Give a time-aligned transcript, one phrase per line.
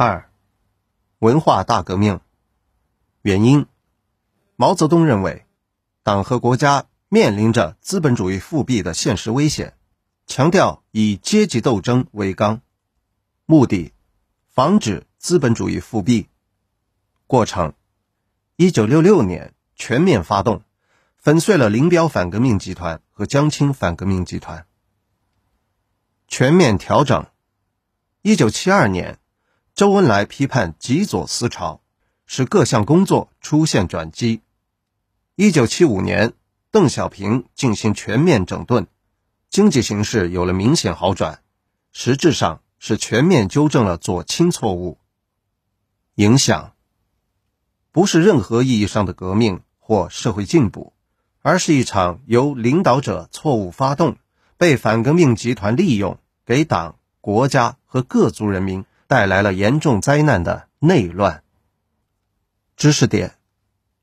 [0.00, 0.30] 二、
[1.18, 2.20] 文化大革命
[3.22, 3.66] 原因：
[4.54, 5.44] 毛泽东认为，
[6.04, 9.76] 党和国家面临着资本主义复辟的现实危险，
[10.24, 12.60] 强调以阶级斗争为纲，
[13.44, 13.92] 目的
[14.46, 16.28] 防止资本主义复辟。
[17.26, 17.74] 过程：
[18.54, 20.62] 一九六六年全面发动，
[21.16, 24.64] 粉碎了林彪反革命集团和江青反革命集团。
[26.28, 27.26] 全面调整：
[28.22, 29.18] 一九七二年。
[29.78, 31.80] 周恩来批判极左思潮，
[32.26, 34.42] 使各项工作出现转机。
[35.36, 36.32] 一九七五年，
[36.72, 38.88] 邓小平进行全面整顿，
[39.48, 41.42] 经济形势有了明显好转，
[41.92, 44.98] 实质上是全面纠正了左倾错误。
[46.16, 46.72] 影响
[47.92, 50.92] 不是任何意义上的革命或社会进步，
[51.40, 54.16] 而是一场由领导者错误发动，
[54.56, 58.84] 被反革命集团利用，给党、国家和各族人民。
[59.08, 61.42] 带来了严重灾难的内乱。
[62.76, 63.36] 知识点：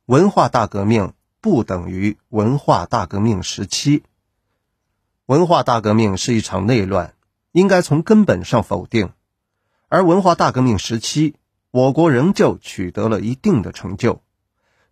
[0.08, 4.04] 文化大革命不等于文化大革命时期。
[5.28, 7.14] 文化大革命是一场内乱，
[7.52, 9.14] 应该从根本上否定。
[9.90, 11.36] 而文化大革命时期，
[11.70, 14.24] 我国仍旧取得了一定的成就，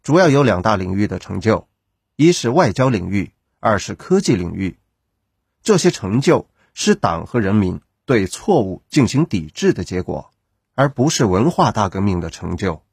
[0.04, 1.68] 主要有两大领域的成就：
[2.16, 4.78] 一是外交领域，二是科技领域。
[5.64, 7.82] 这些成就是党和人民。
[8.06, 10.32] 对错误进行抵制的结果，
[10.76, 12.84] 而不是文化大革命的成就。